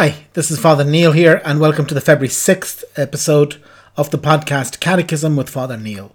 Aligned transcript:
Hi, 0.00 0.26
this 0.34 0.48
is 0.52 0.60
Father 0.60 0.84
Neil 0.84 1.10
here, 1.10 1.42
and 1.44 1.58
welcome 1.58 1.84
to 1.86 1.92
the 1.92 2.00
February 2.00 2.28
6th 2.28 2.84
episode 2.94 3.60
of 3.96 4.12
the 4.12 4.16
podcast 4.16 4.78
Catechism 4.78 5.34
with 5.34 5.50
Father 5.50 5.76
Neil. 5.76 6.14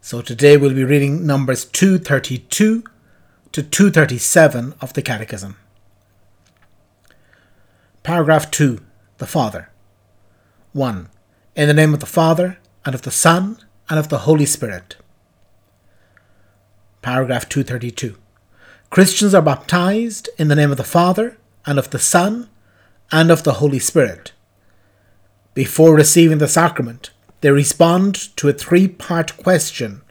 So 0.00 0.22
today 0.22 0.56
we'll 0.56 0.72
be 0.72 0.82
reading 0.82 1.26
numbers 1.26 1.66
232 1.66 2.82
to 3.52 3.62
237 3.62 4.72
of 4.80 4.94
the 4.94 5.02
Catechism. 5.02 5.58
Paragraph 8.02 8.50
2 8.50 8.80
The 9.18 9.26
Father. 9.26 9.68
1. 10.72 11.10
In 11.56 11.68
the 11.68 11.74
name 11.74 11.92
of 11.92 12.00
the 12.00 12.06
Father, 12.06 12.56
and 12.86 12.94
of 12.94 13.02
the 13.02 13.10
Son, 13.10 13.58
and 13.90 13.98
of 13.98 14.08
the 14.08 14.20
Holy 14.20 14.46
Spirit. 14.46 14.96
Paragraph 17.02 17.50
232. 17.50 18.16
Christians 18.88 19.34
are 19.34 19.42
baptized 19.42 20.30
in 20.38 20.48
the 20.48 20.56
name 20.56 20.70
of 20.70 20.78
the 20.78 20.84
Father, 20.84 21.36
and 21.66 21.78
of 21.78 21.90
the 21.90 21.98
Son, 21.98 22.48
and 23.12 23.30
of 23.30 23.42
the 23.42 23.54
Holy 23.54 23.78
Spirit. 23.78 24.32
Before 25.54 25.94
receiving 25.94 26.38
the 26.38 26.48
sacrament, 26.48 27.10
they 27.40 27.50
respond 27.50 28.36
to 28.36 28.48
a 28.48 28.52
three 28.52 28.88
part 28.88 29.36
question 29.36 30.02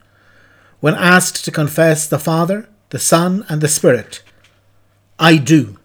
when 0.80 0.94
asked 0.94 1.44
to 1.44 1.50
confess 1.50 2.06
the 2.06 2.18
Father, 2.18 2.68
the 2.90 2.98
Son, 2.98 3.44
and 3.48 3.60
the 3.60 3.68
Spirit. 3.68 4.22
I 5.18 5.36
do. 5.38 5.78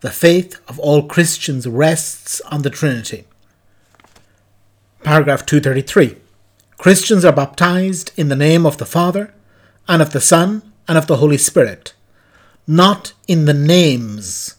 The 0.00 0.10
faith 0.10 0.60
of 0.68 0.78
all 0.78 1.06
Christians 1.06 1.66
rests 1.66 2.40
on 2.42 2.62
the 2.62 2.70
Trinity. 2.70 3.24
Paragraph 5.02 5.46
233. 5.46 6.16
Christians 6.76 7.24
are 7.24 7.32
baptized 7.32 8.12
in 8.16 8.28
the 8.28 8.36
name 8.36 8.66
of 8.66 8.78
the 8.78 8.86
Father, 8.86 9.32
and 9.88 10.02
of 10.02 10.12
the 10.12 10.20
Son, 10.20 10.62
and 10.88 10.98
of 10.98 11.06
the 11.06 11.16
Holy 11.16 11.38
Spirit, 11.38 11.94
not 12.66 13.12
in 13.28 13.44
the 13.44 13.54
names 13.54 14.56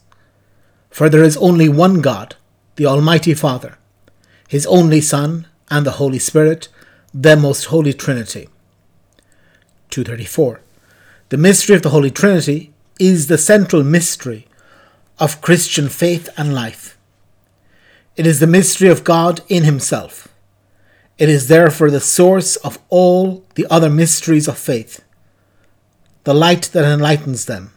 for 0.94 1.10
there 1.10 1.24
is 1.24 1.36
only 1.38 1.68
one 1.68 2.02
God, 2.02 2.36
the 2.76 2.86
Almighty 2.86 3.34
Father, 3.34 3.80
His 4.48 4.68
only 4.68 5.02
Son, 5.02 5.48
and 5.72 5.88
the 5.88 5.98
Holy 5.98 6.20
Spirit, 6.20 6.68
the 7.12 7.36
most 7.36 7.66
holy 7.66 7.94
Trinity. 7.94 8.48
234. 9.90 10.62
The 11.30 11.38
mystery 11.38 11.76
of 11.76 11.82
the 11.82 11.90
Holy 11.90 12.12
Trinity 12.12 12.74
is 13.00 13.26
the 13.26 13.40
central 13.40 13.84
mystery 13.84 14.46
of 15.18 15.42
Christian 15.42 15.90
faith 15.90 16.30
and 16.38 16.54
life. 16.54 16.96
It 18.16 18.28
is 18.28 18.40
the 18.40 18.46
mystery 18.46 18.90
of 18.90 19.04
God 19.04 19.42
in 19.50 19.64
Himself. 19.64 20.28
It 21.18 21.28
is 21.28 21.48
therefore 21.48 21.90
the 21.90 22.00
source 22.00 22.56
of 22.58 22.78
all 22.90 23.44
the 23.56 23.66
other 23.68 23.90
mysteries 23.90 24.48
of 24.48 24.60
faith, 24.60 25.04
the 26.24 26.36
light 26.36 26.70
that 26.74 26.86
enlightens 26.86 27.46
them, 27.46 27.73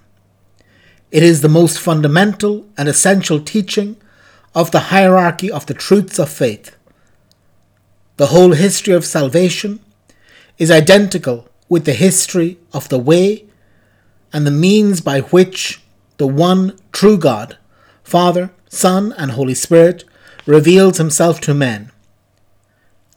it 1.10 1.22
is 1.22 1.40
the 1.40 1.48
most 1.48 1.78
fundamental 1.78 2.66
and 2.76 2.88
essential 2.88 3.40
teaching 3.40 3.96
of 4.54 4.70
the 4.70 4.90
hierarchy 4.90 5.50
of 5.50 5.66
the 5.66 5.74
truths 5.74 6.18
of 6.18 6.28
faith. 6.28 6.76
The 8.16 8.26
whole 8.26 8.52
history 8.52 8.94
of 8.94 9.04
salvation 9.04 9.80
is 10.58 10.70
identical 10.70 11.48
with 11.68 11.84
the 11.84 11.92
history 11.92 12.58
of 12.72 12.88
the 12.88 12.98
way 12.98 13.44
and 14.32 14.46
the 14.46 14.50
means 14.50 15.00
by 15.00 15.20
which 15.20 15.82
the 16.16 16.26
one 16.26 16.78
true 16.92 17.18
God, 17.18 17.58
Father, 18.02 18.50
Son, 18.68 19.14
and 19.18 19.32
Holy 19.32 19.54
Spirit, 19.54 20.04
reveals 20.46 20.98
himself 20.98 21.40
to 21.42 21.54
men 21.54 21.90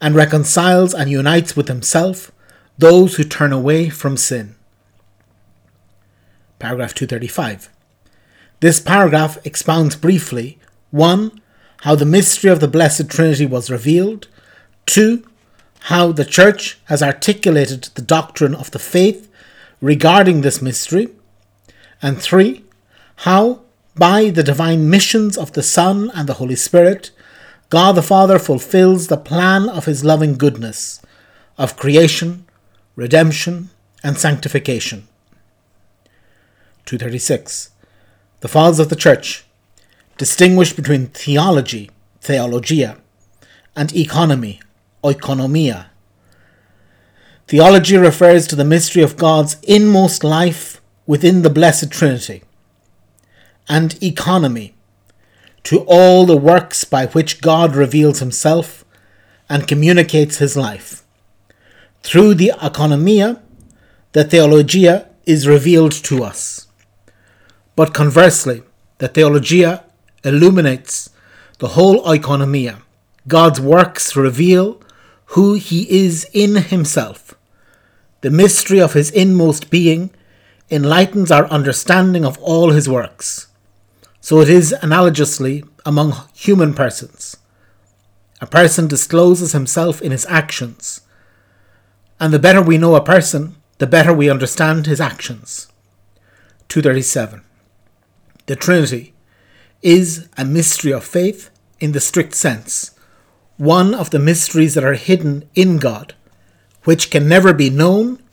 and 0.01 0.15
reconciles 0.15 0.93
and 0.93 1.09
unites 1.09 1.55
with 1.55 1.67
himself 1.67 2.31
those 2.77 3.15
who 3.15 3.23
turn 3.23 3.51
away 3.51 3.89
from 3.89 4.17
sin. 4.17 4.55
Paragraph 6.59 6.93
235. 6.93 7.69
This 8.61 8.81
paragraph 8.81 9.38
expounds 9.45 9.95
briefly 9.95 10.59
1. 10.91 11.39
How 11.83 11.95
the 11.95 12.05
mystery 12.05 12.49
of 12.49 12.59
the 12.59 12.67
Blessed 12.67 13.09
Trinity 13.09 13.45
was 13.45 13.71
revealed, 13.71 14.27
2. 14.85 15.25
How 15.83 16.11
the 16.11 16.25
Church 16.25 16.77
has 16.85 17.01
articulated 17.01 17.84
the 17.95 18.01
doctrine 18.01 18.53
of 18.53 18.72
the 18.72 18.79
faith 18.79 19.31
regarding 19.79 20.41
this 20.41 20.61
mystery, 20.61 21.07
and 22.01 22.22
3. 22.22 22.66
How, 23.17 23.61
by 23.95 24.29
the 24.29 24.44
divine 24.44 24.89
missions 24.89 25.38
of 25.38 25.53
the 25.53 25.63
Son 25.63 26.11
and 26.13 26.28
the 26.28 26.34
Holy 26.34 26.57
Spirit, 26.57 27.11
God 27.69 27.94
the 27.94 28.01
Father 28.01 28.39
fulfills 28.39 29.07
the 29.07 29.16
plan 29.16 29.69
of 29.69 29.85
His 29.85 30.03
loving 30.03 30.38
goodness 30.38 31.01
of 31.57 31.78
creation, 31.78 32.45
redemption, 32.97 33.69
and 34.03 34.17
sanctification. 34.17 35.07
236. 36.85 37.69
The 38.41 38.47
Fathers 38.47 38.79
of 38.79 38.89
the 38.89 38.95
Church 38.95 39.45
distinguished 40.17 40.75
between 40.75 41.07
theology, 41.07 41.89
theologia, 42.22 42.97
and 43.75 43.95
economy, 43.95 44.61
oikonomia. 45.03 45.88
Theology 47.47 47.97
refers 47.97 48.47
to 48.47 48.55
the 48.55 48.63
mystery 48.63 49.01
of 49.01 49.17
God's 49.17 49.57
inmost 49.63 50.23
life 50.23 50.79
within 51.05 51.41
the 51.41 51.49
Blessed 51.49 51.91
Trinity, 51.91 52.44
and 53.67 54.01
economy 54.01 54.73
to 55.63 55.79
all 55.88 56.25
the 56.25 56.38
works 56.38 56.83
by 56.83 57.07
which 57.07 57.41
God 57.41 57.75
reveals 57.75 58.19
himself 58.19 58.85
and 59.49 59.67
communicates 59.67 60.38
his 60.38 60.55
life. 60.55 61.03
Through 62.03 62.35
the 62.35 62.53
economia, 62.57 63.41
the 64.13 64.23
theologia 64.23 65.09
is 65.25 65.47
revealed 65.47 65.91
to 65.91 66.23
us. 66.23 66.67
But 67.79 67.94
conversely, 67.94 68.63
the 68.97 69.07
Theologia 69.07 69.85
illuminates 70.25 71.12
the 71.59 71.69
whole 71.69 72.03
oikonomia. 72.03 72.81
God's 73.25 73.62
works 73.62 74.17
reveal 74.17 74.81
who 75.28 75.53
he 75.53 75.90
is 75.90 76.29
in 76.34 76.57
himself. 76.57 77.35
The 78.19 78.31
mystery 78.31 78.81
of 78.81 78.91
his 78.91 79.09
inmost 79.12 79.69
being 79.69 80.09
enlightens 80.69 81.31
our 81.31 81.45
understanding 81.45 82.25
of 82.25 82.38
all 82.40 82.72
his 82.72 82.90
works. 82.90 83.47
So 84.19 84.41
it 84.41 84.50
is 84.50 84.75
analogously 84.84 85.66
among 85.85 86.16
human 86.34 86.73
persons. 86.73 87.38
A 88.41 88.46
person 88.46 88.90
discloses 88.90 89.53
himself 89.53 90.01
in 90.01 90.11
his 90.11 90.25
actions, 90.25 91.00
and 92.19 92.34
the 92.34 92.40
better 92.40 92.61
we 92.61 92.78
know 92.78 92.96
a 92.96 93.01
person, 93.16 93.56
the 93.78 93.88
better 93.88 94.11
we 94.11 94.29
understand 94.29 94.85
his 94.85 95.00
actions. 95.00 95.72
237 96.67 97.46
the 98.49 98.55
Trinity, 98.55 99.13
is 99.83 100.27
a 100.35 100.43
mystery 100.43 100.91
of 100.91 101.03
faith 101.03 101.51
in 101.79 101.91
the 101.91 101.99
strict 101.99 102.33
sense, 102.33 102.97
one 103.57 103.93
of 103.93 104.09
the 104.09 104.17
mysteries 104.17 104.73
that 104.73 104.83
are 104.83 104.95
hidden 104.95 105.47
in 105.53 105.77
God, 105.77 106.15
which 106.83 107.11
can 107.11 107.29
never 107.29 107.53
be 107.53 107.69
known 107.69 108.23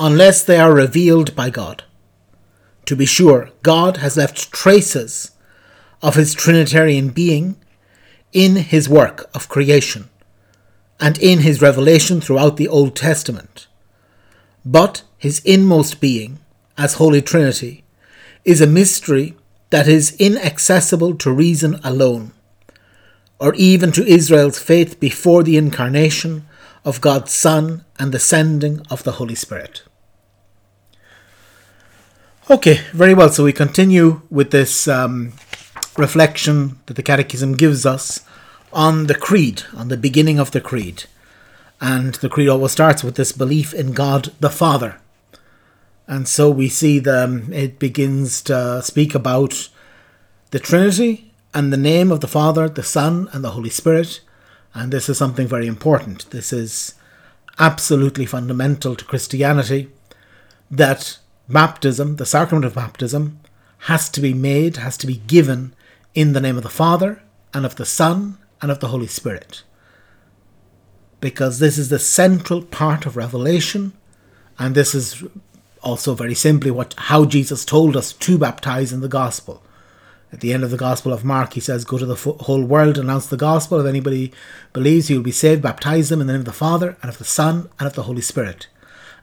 unless 0.00 0.42
they 0.42 0.58
are 0.58 0.74
revealed 0.74 1.36
by 1.36 1.48
God. 1.48 1.84
To 2.86 2.96
be 2.96 3.06
sure, 3.06 3.50
God 3.62 3.98
has 3.98 4.16
left 4.16 4.50
traces 4.50 5.30
of 6.02 6.16
his 6.16 6.34
Trinitarian 6.34 7.10
being 7.10 7.54
in 8.32 8.56
his 8.56 8.88
work 8.88 9.30
of 9.32 9.48
creation 9.48 10.10
and 10.98 11.16
in 11.18 11.38
his 11.38 11.62
revelation 11.62 12.20
throughout 12.20 12.56
the 12.56 12.66
Old 12.66 12.96
Testament. 12.96 13.68
But 14.64 15.04
his 15.18 15.38
inmost 15.44 16.00
being, 16.00 16.40
as 16.76 16.94
Holy 16.94 17.22
Trinity, 17.22 17.84
is 18.44 18.60
a 18.60 18.66
mystery 18.66 19.36
that 19.72 19.88
is 19.88 20.14
inaccessible 20.18 21.14
to 21.14 21.32
reason 21.32 21.80
alone, 21.82 22.30
or 23.38 23.54
even 23.54 23.90
to 23.90 24.06
Israel's 24.06 24.58
faith 24.58 25.00
before 25.00 25.42
the 25.42 25.56
incarnation 25.56 26.44
of 26.84 27.00
God's 27.00 27.32
Son 27.32 27.82
and 27.98 28.12
the 28.12 28.18
sending 28.18 28.82
of 28.90 29.02
the 29.02 29.12
Holy 29.12 29.34
Spirit. 29.34 29.82
Okay, 32.50 32.82
very 32.92 33.14
well. 33.14 33.30
So 33.30 33.44
we 33.44 33.54
continue 33.54 34.20
with 34.28 34.50
this 34.50 34.86
um, 34.88 35.32
reflection 35.96 36.78
that 36.84 36.94
the 36.94 37.02
Catechism 37.02 37.54
gives 37.54 37.86
us 37.86 38.20
on 38.74 39.06
the 39.06 39.14
Creed, 39.14 39.62
on 39.74 39.88
the 39.88 39.96
beginning 39.96 40.38
of 40.38 40.50
the 40.50 40.60
Creed. 40.60 41.04
And 41.80 42.16
the 42.16 42.28
Creed 42.28 42.50
always 42.50 42.72
starts 42.72 43.02
with 43.02 43.14
this 43.14 43.32
belief 43.32 43.72
in 43.72 43.92
God 43.92 44.32
the 44.38 44.50
Father. 44.50 45.00
And 46.06 46.26
so 46.28 46.50
we 46.50 46.68
see 46.68 46.98
them, 46.98 47.52
it 47.52 47.78
begins 47.78 48.42
to 48.42 48.82
speak 48.82 49.14
about 49.14 49.68
the 50.50 50.58
Trinity 50.58 51.32
and 51.54 51.72
the 51.72 51.76
name 51.76 52.10
of 52.10 52.20
the 52.20 52.28
Father, 52.28 52.68
the 52.68 52.82
Son, 52.82 53.28
and 53.32 53.44
the 53.44 53.52
Holy 53.52 53.70
Spirit. 53.70 54.20
And 54.74 54.92
this 54.92 55.08
is 55.08 55.18
something 55.18 55.46
very 55.46 55.66
important. 55.66 56.30
This 56.30 56.52
is 56.52 56.94
absolutely 57.58 58.26
fundamental 58.26 58.96
to 58.96 59.04
Christianity 59.04 59.90
that 60.70 61.18
baptism, 61.48 62.16
the 62.16 62.26
sacrament 62.26 62.64
of 62.64 62.74
baptism, 62.74 63.38
has 63.80 64.08
to 64.10 64.20
be 64.20 64.32
made, 64.32 64.76
has 64.76 64.96
to 64.96 65.06
be 65.06 65.16
given 65.26 65.74
in 66.14 66.32
the 66.32 66.40
name 66.40 66.56
of 66.56 66.62
the 66.62 66.68
Father, 66.68 67.22
and 67.54 67.66
of 67.66 67.76
the 67.76 67.84
Son, 67.86 68.38
and 68.60 68.70
of 68.70 68.80
the 68.80 68.88
Holy 68.88 69.06
Spirit. 69.06 69.62
Because 71.20 71.58
this 71.58 71.78
is 71.78 71.88
the 71.88 71.98
central 71.98 72.62
part 72.62 73.06
of 73.06 73.16
revelation, 73.16 73.92
and 74.58 74.74
this 74.74 74.94
is 74.94 75.22
also 75.82 76.14
very 76.14 76.34
simply 76.34 76.70
what 76.70 76.94
how 76.96 77.24
Jesus 77.24 77.64
told 77.64 77.96
us 77.96 78.12
to 78.12 78.38
baptize 78.38 78.92
in 78.92 79.00
the 79.00 79.08
gospel. 79.08 79.62
At 80.32 80.40
the 80.40 80.54
end 80.54 80.64
of 80.64 80.70
the 80.70 80.78
Gospel 80.78 81.12
of 81.12 81.26
Mark, 81.26 81.52
he 81.52 81.60
says, 81.60 81.84
Go 81.84 81.98
to 81.98 82.06
the 82.06 82.14
whole 82.14 82.64
world, 82.64 82.96
announce 82.96 83.26
the 83.26 83.36
gospel. 83.36 83.78
If 83.80 83.86
anybody 83.86 84.32
believes, 84.72 85.08
he 85.08 85.14
will 85.14 85.22
be 85.22 85.30
saved, 85.30 85.60
baptize 85.60 86.08
them 86.08 86.22
in 86.22 86.26
the 86.26 86.32
name 86.32 86.40
of 86.40 86.46
the 86.46 86.52
Father, 86.52 86.96
and 87.02 87.10
of 87.10 87.18
the 87.18 87.24
Son, 87.24 87.68
and 87.78 87.86
of 87.86 87.92
the 87.92 88.04
Holy 88.04 88.22
Spirit. 88.22 88.66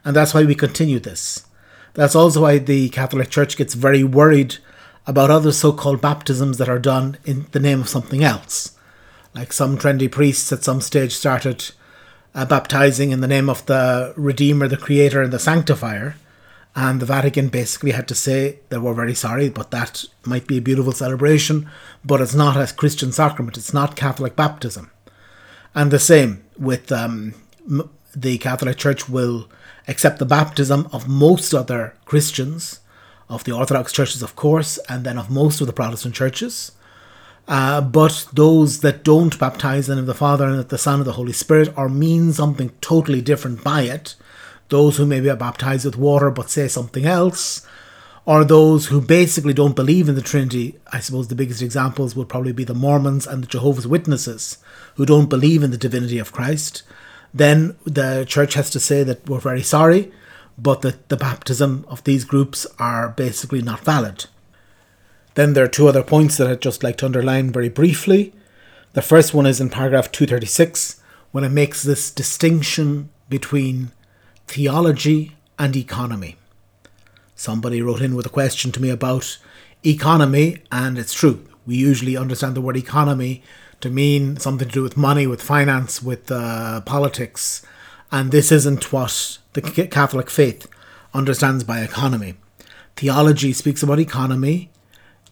And 0.04 0.14
that's 0.14 0.32
why 0.32 0.44
we 0.44 0.54
continue 0.54 1.00
this. 1.00 1.46
That's 1.94 2.14
also 2.14 2.42
why 2.42 2.58
the 2.58 2.90
Catholic 2.90 3.28
Church 3.28 3.56
gets 3.56 3.74
very 3.74 4.04
worried 4.04 4.58
about 5.04 5.30
other 5.30 5.50
so 5.50 5.72
called 5.72 6.00
baptisms 6.00 6.58
that 6.58 6.68
are 6.68 6.78
done 6.78 7.18
in 7.24 7.46
the 7.50 7.58
name 7.58 7.80
of 7.80 7.88
something 7.88 8.22
else. 8.22 8.76
Like 9.34 9.52
some 9.52 9.78
trendy 9.78 10.10
priests 10.10 10.52
at 10.52 10.62
some 10.62 10.80
stage 10.80 11.12
started 11.12 11.72
uh, 12.36 12.44
baptizing 12.44 13.10
in 13.10 13.20
the 13.20 13.26
name 13.26 13.50
of 13.50 13.66
the 13.66 14.14
Redeemer, 14.16 14.68
the 14.68 14.76
Creator, 14.76 15.22
and 15.22 15.32
the 15.32 15.40
Sanctifier 15.40 16.14
and 16.74 17.00
the 17.00 17.06
Vatican 17.06 17.48
basically 17.48 17.90
had 17.90 18.06
to 18.08 18.14
say 18.14 18.60
that 18.68 18.80
we're 18.80 18.94
very 18.94 19.14
sorry, 19.14 19.48
but 19.48 19.70
that 19.72 20.04
might 20.24 20.46
be 20.46 20.58
a 20.58 20.62
beautiful 20.62 20.92
celebration, 20.92 21.68
but 22.04 22.20
it's 22.20 22.34
not 22.34 22.56
a 22.56 22.72
Christian 22.72 23.12
sacrament, 23.12 23.56
it's 23.56 23.74
not 23.74 23.96
Catholic 23.96 24.36
baptism. 24.36 24.90
And 25.74 25.90
the 25.90 25.98
same 25.98 26.44
with 26.58 26.92
um, 26.92 27.34
the 28.14 28.38
Catholic 28.38 28.76
Church 28.76 29.08
will 29.08 29.48
accept 29.88 30.18
the 30.18 30.26
baptism 30.26 30.88
of 30.92 31.08
most 31.08 31.52
other 31.52 31.94
Christians, 32.04 32.80
of 33.28 33.44
the 33.44 33.52
Orthodox 33.52 33.92
churches, 33.92 34.22
of 34.22 34.34
course, 34.34 34.78
and 34.88 35.04
then 35.04 35.16
of 35.16 35.30
most 35.30 35.60
of 35.60 35.66
the 35.66 35.72
Protestant 35.72 36.14
churches. 36.14 36.72
Uh, 37.46 37.80
but 37.80 38.26
those 38.32 38.80
that 38.80 39.02
don't 39.04 39.38
baptize 39.38 39.88
in 39.88 39.96
the 39.96 40.02
name 40.02 40.08
of 40.08 40.14
the 40.14 40.14
Father 40.14 40.46
and 40.46 40.60
of 40.60 40.68
the 40.68 40.78
Son 40.78 41.00
and 41.00 41.06
the 41.06 41.12
Holy 41.12 41.32
Spirit 41.32 41.72
or 41.76 41.88
mean 41.88 42.32
something 42.32 42.70
totally 42.80 43.20
different 43.20 43.64
by 43.64 43.82
it, 43.82 44.14
those 44.70 44.96
who 44.96 45.06
maybe 45.06 45.28
are 45.28 45.36
baptized 45.36 45.84
with 45.84 45.96
water 45.96 46.30
but 46.30 46.50
say 46.50 46.68
something 46.68 47.04
else, 47.04 47.66
or 48.24 48.44
those 48.44 48.86
who 48.86 49.00
basically 49.00 49.52
don't 49.52 49.76
believe 49.76 50.08
in 50.08 50.14
the 50.14 50.22
Trinity. 50.22 50.78
I 50.92 51.00
suppose 51.00 51.28
the 51.28 51.34
biggest 51.34 51.62
examples 51.62 52.16
would 52.16 52.28
probably 52.28 52.52
be 52.52 52.64
the 52.64 52.74
Mormons 52.74 53.26
and 53.26 53.42
the 53.42 53.48
Jehovah's 53.48 53.86
Witnesses, 53.86 54.58
who 54.94 55.06
don't 55.06 55.28
believe 55.28 55.62
in 55.62 55.70
the 55.70 55.76
divinity 55.76 56.18
of 56.18 56.32
Christ. 56.32 56.82
Then 57.32 57.76
the 57.84 58.24
church 58.26 58.54
has 58.54 58.70
to 58.70 58.80
say 58.80 59.02
that 59.02 59.28
we're 59.28 59.40
very 59.40 59.62
sorry, 59.62 60.12
but 60.58 60.82
that 60.82 61.08
the 61.08 61.16
baptism 61.16 61.84
of 61.88 62.04
these 62.04 62.24
groups 62.24 62.66
are 62.78 63.08
basically 63.10 63.62
not 63.62 63.80
valid. 63.80 64.26
Then 65.34 65.54
there 65.54 65.64
are 65.64 65.68
two 65.68 65.88
other 65.88 66.02
points 66.02 66.36
that 66.36 66.48
I'd 66.48 66.60
just 66.60 66.82
like 66.82 66.98
to 66.98 67.06
underline 67.06 67.50
very 67.50 67.68
briefly. 67.68 68.34
The 68.92 69.02
first 69.02 69.32
one 69.32 69.46
is 69.46 69.60
in 69.60 69.70
paragraph 69.70 70.10
236, 70.10 71.00
when 71.32 71.44
it 71.44 71.50
makes 71.50 71.82
this 71.82 72.10
distinction 72.10 73.08
between 73.28 73.92
theology 74.50 75.36
and 75.60 75.76
economy. 75.76 76.36
Somebody 77.36 77.80
wrote 77.80 78.00
in 78.02 78.16
with 78.16 78.26
a 78.26 78.30
question 78.40 78.72
to 78.72 78.82
me 78.82 78.90
about 78.90 79.38
economy, 79.86 80.58
and 80.72 80.98
it's 80.98 81.14
true. 81.14 81.46
We 81.66 81.76
usually 81.76 82.16
understand 82.16 82.56
the 82.56 82.60
word 82.60 82.76
economy 82.76 83.44
to 83.80 83.90
mean 83.90 84.38
something 84.38 84.66
to 84.66 84.74
do 84.74 84.82
with 84.82 84.96
money, 84.96 85.24
with 85.24 85.40
finance, 85.40 86.02
with 86.02 86.32
uh, 86.32 86.80
politics, 86.80 87.64
and 88.10 88.32
this 88.32 88.50
isn't 88.50 88.92
what 88.92 89.38
the 89.52 89.62
Catholic 89.62 90.28
faith 90.28 90.66
understands 91.14 91.62
by 91.62 91.80
economy. 91.80 92.34
Theology 92.96 93.52
speaks 93.52 93.84
about 93.84 94.00
economy 94.00 94.70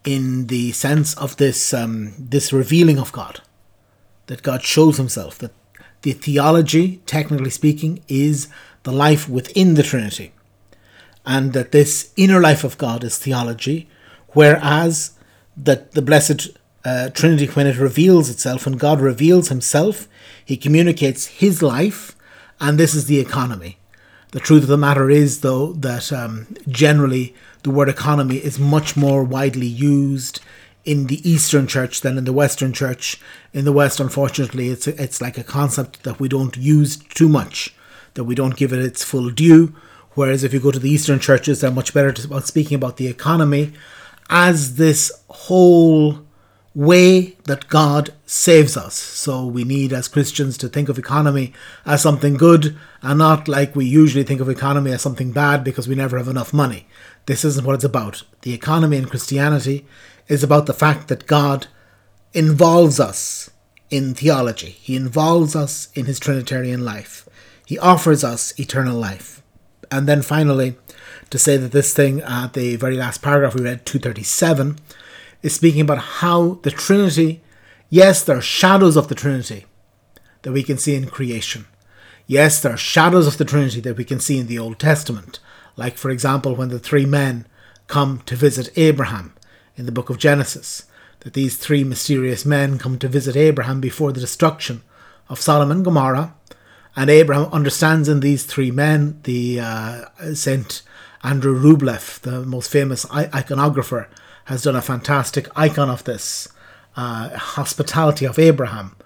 in 0.05 0.47
the 0.47 0.71
sense 0.71 1.13
of 1.15 1.35
this 1.35 1.73
um, 1.73 2.13
this 2.17 2.53
revealing 2.53 2.97
of 2.97 3.11
God, 3.11 3.41
that 4.27 4.43
God 4.43 4.63
shows 4.63 4.95
Himself. 4.95 5.37
That 5.39 5.51
the 6.03 6.13
theology, 6.13 7.01
technically 7.05 7.49
speaking, 7.49 8.01
is 8.07 8.47
the 8.83 8.91
life 8.91 9.27
within 9.27 9.75
the 9.75 9.83
Trinity, 9.83 10.31
and 11.25 11.53
that 11.53 11.71
this 11.71 12.11
inner 12.15 12.39
life 12.39 12.63
of 12.63 12.77
God 12.77 13.03
is 13.03 13.17
theology, 13.17 13.89
whereas 14.29 15.11
that 15.57 15.91
the 15.91 16.01
blessed 16.01 16.49
uh, 16.85 17.09
Trinity, 17.09 17.47
when 17.47 17.67
it 17.67 17.77
reveals 17.77 18.29
itself, 18.29 18.65
when 18.65 18.77
God 18.77 19.01
reveals 19.01 19.49
Himself, 19.49 20.07
He 20.43 20.57
communicates 20.57 21.27
His 21.27 21.61
life, 21.61 22.15
and 22.59 22.77
this 22.77 22.95
is 22.95 23.05
the 23.05 23.19
economy. 23.19 23.77
The 24.31 24.39
truth 24.39 24.63
of 24.63 24.69
the 24.69 24.77
matter 24.77 25.09
is, 25.09 25.41
though, 25.41 25.73
that 25.73 26.13
um, 26.13 26.55
generally 26.67 27.35
the 27.63 27.71
word 27.71 27.89
economy 27.89 28.37
is 28.37 28.59
much 28.59 28.95
more 28.95 29.23
widely 29.23 29.67
used 29.67 30.39
in 30.85 31.07
the 31.07 31.29
Eastern 31.29 31.67
Church 31.67 32.01
than 32.01 32.17
in 32.17 32.25
the 32.25 32.33
Western 32.33 32.71
Church. 32.71 33.19
In 33.53 33.65
the 33.65 33.73
West, 33.73 33.99
unfortunately, 33.99 34.69
it's 34.69 34.87
it's 34.87 35.19
like 35.19 35.37
a 35.37 35.43
concept 35.43 36.03
that 36.03 36.19
we 36.19 36.29
don't 36.29 36.55
use 36.55 36.97
too 36.97 37.27
much 37.27 37.73
that 38.13 38.23
we 38.23 38.35
don't 38.35 38.55
give 38.55 38.73
it 38.73 38.79
its 38.79 39.03
full 39.03 39.29
due. 39.29 39.75
Whereas 40.13 40.43
if 40.43 40.53
you 40.53 40.59
go 40.59 40.71
to 40.71 40.79
the 40.79 40.89
Eastern 40.89 41.19
churches, 41.19 41.61
they're 41.61 41.71
much 41.71 41.93
better 41.93 42.13
about 42.25 42.45
speaking 42.45 42.75
about 42.75 42.97
the 42.97 43.07
economy 43.07 43.73
as 44.29 44.75
this 44.75 45.11
whole 45.29 46.19
way 46.75 47.35
that 47.45 47.67
God 47.67 48.13
saves 48.25 48.77
us. 48.77 48.95
So 48.95 49.45
we 49.45 49.63
need 49.63 49.91
as 49.91 50.07
Christians 50.07 50.57
to 50.59 50.69
think 50.69 50.87
of 50.87 50.97
economy 50.97 51.53
as 51.85 52.01
something 52.01 52.35
good 52.35 52.77
and 53.01 53.19
not 53.19 53.47
like 53.47 53.75
we 53.75 53.85
usually 53.85 54.23
think 54.23 54.39
of 54.39 54.49
economy 54.49 54.91
as 54.91 55.01
something 55.01 55.31
bad 55.31 55.63
because 55.63 55.87
we 55.87 55.95
never 55.95 56.17
have 56.17 56.27
enough 56.27 56.53
money. 56.53 56.87
This 57.25 57.43
isn't 57.43 57.65
what 57.65 57.75
it's 57.75 57.83
about. 57.83 58.23
The 58.41 58.53
economy 58.53 58.97
in 58.97 59.05
Christianity 59.05 59.85
is 60.27 60.43
about 60.43 60.67
the 60.67 60.73
fact 60.73 61.07
that 61.07 61.27
God 61.27 61.67
involves 62.33 62.99
us 62.99 63.49
in 63.89 64.13
theology. 64.13 64.69
He 64.69 64.95
involves 64.95 65.55
us 65.55 65.89
in 65.95 66.05
his 66.05 66.19
Trinitarian 66.19 66.85
life. 66.85 67.27
He 67.69 67.77
offers 67.77 68.23
us 68.23 68.59
eternal 68.59 68.97
life. 68.97 69.43
And 69.91 70.07
then 70.07 70.23
finally, 70.23 70.75
to 71.29 71.37
say 71.37 71.55
that 71.55 71.71
this 71.71 71.93
thing 71.93 72.19
at 72.19 72.53
the 72.53 72.75
very 72.77 72.97
last 72.97 73.21
paragraph 73.21 73.53
we 73.53 73.61
read, 73.61 73.85
237, 73.85 74.79
is 75.43 75.53
speaking 75.53 75.81
about 75.81 75.99
how 75.99 76.55
the 76.63 76.71
Trinity, 76.71 77.43
yes, 77.91 78.23
there 78.23 78.37
are 78.37 78.41
shadows 78.41 78.97
of 78.97 79.07
the 79.07 79.13
Trinity 79.13 79.67
that 80.41 80.51
we 80.51 80.63
can 80.63 80.79
see 80.79 80.95
in 80.95 81.11
creation. 81.11 81.67
Yes, 82.25 82.59
there 82.59 82.73
are 82.73 82.77
shadows 82.77 83.27
of 83.27 83.37
the 83.37 83.45
Trinity 83.45 83.81
that 83.81 83.97
we 83.97 84.03
can 84.03 84.19
see 84.19 84.39
in 84.39 84.47
the 84.47 84.57
Old 84.57 84.79
Testament, 84.79 85.39
like, 85.77 85.95
for 85.95 86.09
example, 86.09 86.55
when 86.55 86.69
the 86.69 86.79
three 86.79 87.05
men 87.05 87.45
come 87.85 88.23
to 88.25 88.35
visit 88.35 88.75
Abraham 88.77 89.35
in 89.75 89.85
the 89.85 89.91
book 89.91 90.09
of 90.09 90.17
Genesis, 90.17 90.87
that 91.19 91.35
these 91.35 91.55
three 91.55 91.83
mysterious 91.83 92.47
men 92.47 92.79
come 92.79 92.97
to 92.97 93.07
visit 93.07 93.35
Abraham 93.35 93.79
before 93.79 94.11
the 94.11 94.21
destruction 94.21 94.81
of 95.27 95.39
Sodom 95.39 95.69
and 95.69 95.85
Gomorrah, 95.85 96.33
and 96.99 97.09
Abraham 97.09 97.45
understands 97.53 98.09
in 98.09 98.19
these 98.19 98.43
three 98.43 98.71
men, 98.71 99.21
the 99.23 99.61
uh, 99.61 100.33
Saint 100.33 100.81
Andrew 101.23 101.57
Rublev, 101.57 102.19
the 102.19 102.41
most 102.41 102.69
famous 102.69 103.05
iconographer, 103.05 104.07
has 104.45 104.63
done 104.63 104.75
a 104.75 104.81
fantastic 104.81 105.47
icon 105.55 105.89
of 105.89 106.03
this 106.03 106.49
uh, 106.97 107.29
hospitality 107.37 108.25
of 108.25 108.37
Abraham. 108.37 108.97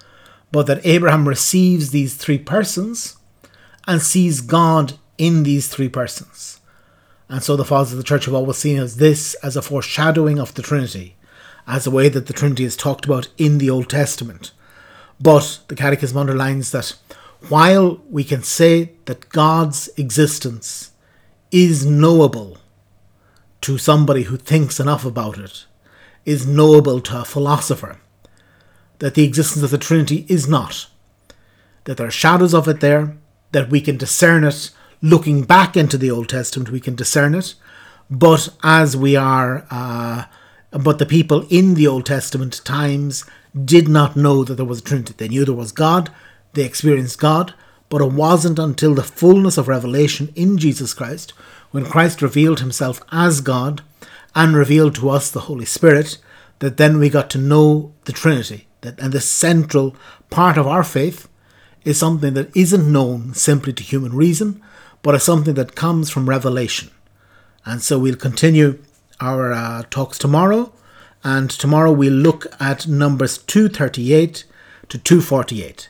But 0.52 0.66
that 0.66 0.84
Abraham 0.84 1.28
receives 1.28 1.92
these 1.92 2.16
three 2.16 2.40
persons 2.40 3.18
and 3.86 4.02
sees 4.02 4.42
God 4.42 4.94
in 5.20 5.44
these 5.44 5.68
three 5.68 5.90
persons. 5.90 6.62
And 7.30 7.44
so 7.44 7.56
the 7.56 7.64
fathers 7.64 7.92
of 7.92 8.00
the 8.00 8.04
church 8.04 8.26
have 8.26 8.34
always 8.34 8.58
seen 8.58 8.80
as 8.80 8.98
this 8.98 9.36
as 9.44 9.56
a 9.56 9.62
foreshadowing 9.62 10.40
of 10.40 10.56
the 10.56 10.64
Trinity, 10.64 11.16
as 11.68 11.86
a 11.86 11.92
way 11.92 12.10
that 12.10 12.26
the 12.26 12.34
Trinity 12.34 12.64
is 12.64 12.76
talked 12.76 13.06
about 13.06 13.28
in 13.38 13.60
the 13.60 13.70
Old 13.70 13.88
Testament. 13.88 14.52
But 15.22 15.60
the 15.68 15.76
Catechism 15.76 16.18
underlines 16.18 16.72
that 16.72 16.96
while 17.50 18.02
we 18.10 18.24
can 18.24 18.42
say 18.44 18.94
that 19.06 19.30
God's 19.30 19.90
existence 19.98 20.92
is 21.52 21.86
knowable 21.86 22.58
to 23.62 23.78
somebody 23.78 24.24
who 24.24 24.38
thinks 24.38 24.80
enough 24.80 25.06
about 25.06 25.38
it, 25.38 25.66
is 26.26 26.48
knowable 26.48 27.00
to 27.02 27.22
a 27.22 27.26
philosopher, 27.26 28.00
that 29.00 29.16
the 29.16 29.24
existence 29.24 29.64
of 29.64 29.72
the 29.72 29.78
Trinity 29.78 30.26
is 30.30 30.48
not, 30.48 30.88
that 31.84 31.98
there 31.98 32.08
are 32.08 32.12
shadows 32.12 32.54
of 32.54 32.68
it 32.68 32.80
there, 32.80 33.18
that 33.52 33.70
we 33.70 33.82
can 33.82 33.98
discern 33.98 34.44
it. 34.44 34.72
Looking 35.02 35.44
back 35.44 35.76
into 35.76 35.98
the 35.98 36.10
Old 36.10 36.30
Testament, 36.30 36.72
we 36.72 36.80
can 36.80 36.96
discern 36.96 37.36
it, 37.36 37.56
but 38.10 38.50
as 38.64 38.96
we 38.96 39.16
are, 39.16 39.66
uh, 39.70 40.26
but 40.72 40.98
the 40.98 41.06
people 41.06 41.46
in 41.50 41.74
the 41.74 41.88
Old 41.88 42.06
Testament 42.06 42.62
times 42.64 43.26
did 43.66 43.88
not 43.88 44.16
know 44.16 44.44
that 44.44 44.56
there 44.56 44.66
was 44.66 44.80
a 44.80 44.84
Trinity. 44.84 45.14
They 45.18 45.28
knew 45.28 45.46
there 45.46 45.54
was 45.54 45.72
God, 45.72 46.10
they 46.54 46.64
experienced 46.64 47.20
God, 47.20 47.54
but 47.90 48.02
it 48.02 48.12
wasn't 48.12 48.60
until 48.60 48.96
the 48.96 49.04
fullness 49.04 49.58
of 49.58 49.68
revelation 49.68 50.32
in 50.36 50.58
Jesus 50.58 50.94
Christ, 50.94 51.32
when 51.72 51.86
Christ 51.86 52.22
revealed 52.22 52.60
himself 52.60 53.02
as 53.12 53.42
God 53.42 53.82
and 54.36 54.56
revealed 54.56 54.96
to 54.96 55.10
us 55.10 55.30
the 55.30 55.42
Holy 55.42 55.66
Spirit, 55.66 56.18
that 56.60 56.78
then 56.78 56.98
we 56.98 57.10
got 57.10 57.30
to 57.32 57.38
know 57.38 57.94
the 58.06 58.14
Trinity. 58.14 58.68
That, 58.82 59.00
and 59.00 59.14
the 59.14 59.22
central 59.22 59.96
part 60.30 60.58
of 60.58 60.68
our 60.68 60.84
faith 60.84 61.28
is 61.84 61.98
something 61.98 62.34
that 62.34 62.56
isn't 62.56 62.92
known 62.92 63.34
simply 63.34 63.74
to 63.74 63.84
human 63.84 64.16
reason, 64.16 64.62
but 65.02 65.16
is 65.16 65.24
something 65.24 65.54
that 65.56 65.76
comes 65.76 66.10
from 66.10 66.30
revelation. 66.30 66.90
And 67.66 67.82
so 67.82 68.00
we'll 68.00 68.16
continue 68.16 68.84
our 69.20 69.54
uh, 69.54 69.84
talks 69.90 70.18
tomorrow, 70.18 70.74
and 71.24 71.50
tomorrow 71.50 71.92
we'll 71.92 72.14
look 72.14 72.48
at 72.60 72.88
numbers 72.88 73.38
238 73.38 74.46
to 74.90 74.98
248. 74.98 75.90